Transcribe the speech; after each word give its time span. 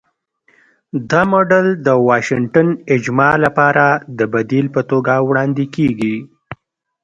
دا 1.09 1.21
موډل 1.31 1.67
د 1.85 1.87
'واشنګټن 2.07 2.67
اجماع' 2.95 3.37
لپاره 3.45 3.85
د 4.17 4.19
بدیل 4.33 4.65
په 4.75 4.81
توګه 4.89 5.13
وړاندې 5.27 5.65
کېږي. 5.75 6.15